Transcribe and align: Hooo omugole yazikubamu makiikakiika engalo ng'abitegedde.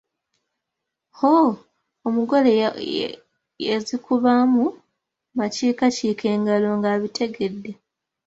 Hooo 1.17 1.51
omugole 2.07 2.51
yazikubamu 3.69 4.63
makiikakiika 5.37 6.25
engalo 6.35 6.69
ng'abitegedde. 6.77 7.71